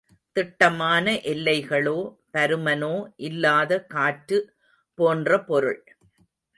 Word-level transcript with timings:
திட்டமான 0.35 1.11
எல்லைகளோ 1.31 1.95
பருமனோ 2.33 2.93
இல்லாத 3.21 3.81
காற்று 3.85 4.39
போன்ற 4.99 5.43
பொருள். 5.43 5.81